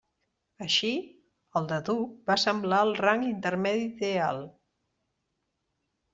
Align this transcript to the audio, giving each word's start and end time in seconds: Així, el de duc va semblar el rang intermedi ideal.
Així, 0.67 0.87
el 1.61 1.67
de 1.71 1.77
duc 1.89 2.15
va 2.31 2.39
semblar 2.45 2.81
el 2.87 2.95
rang 3.01 3.27
intermedi 3.27 3.87
ideal. 3.93 4.43